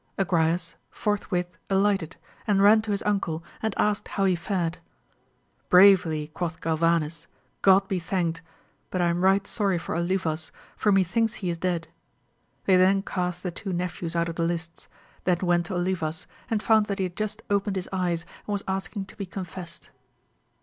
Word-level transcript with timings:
Agrayes 0.17 0.73
forthwith 0.89 1.59
alighted, 1.69 2.15
and 2.47 2.59
ran 2.63 2.81
to 2.81 2.89
his 2.89 3.03
uncle, 3.03 3.43
and 3.61 3.75
asked 3.77 4.07
how 4.07 4.25
he 4.25 4.35
fared. 4.35 4.79
Bravely, 5.69 6.29
quoth 6.33 6.59
Galvanes, 6.59 7.27
God 7.61 7.87
be 7.87 7.99
thanked! 7.99 8.41
but 8.89 8.99
I 8.99 9.09
am 9.09 9.21
right 9.23 9.45
sorry 9.45 9.77
for 9.77 9.93
Olivas, 9.95 10.49
for 10.75 10.91
methinks 10.91 11.35
he 11.35 11.51
is 11.51 11.59
dead. 11.59 11.87
They 12.65 12.77
thei^xiaiL 12.79 13.39
the 13.43 13.51
two 13.51 13.73
nejiVxev^^ 13.73 14.17
o\x\»Qi^^\:^^v^*vH>L^"c^^^sc^\Kk^cs^ 14.17 14.17
'AMADIS 14.17 14.87
OF 14.87 15.45
GAUL. 15.45 15.85
215 15.85 16.27
and 16.49 16.63
found 16.63 16.85
that 16.87 16.97
he 16.97 17.03
had 17.03 17.15
just 17.15 17.43
opened 17.51 17.75
his 17.75 17.89
eyes, 17.93 18.25
and 18.47 18.53
was 18.53 18.63
asking 18.67 19.05
to 19.05 19.15
be 19.15 19.27
confessed. 19.27 19.91